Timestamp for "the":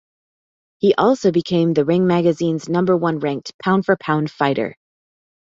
1.75-1.85